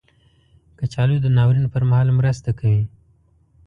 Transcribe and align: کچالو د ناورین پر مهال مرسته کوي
کچالو 0.77 1.15
د 1.23 1.27
ناورین 1.37 1.65
پر 1.73 1.83
مهال 1.89 2.09
مرسته 2.19 2.49
کوي 2.59 2.83